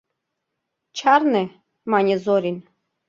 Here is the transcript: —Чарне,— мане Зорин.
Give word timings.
—Чарне,— 0.97 1.43
мане 1.91 2.15
Зорин. 2.23 2.57